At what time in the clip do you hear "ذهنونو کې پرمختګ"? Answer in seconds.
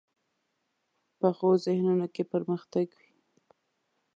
1.65-2.87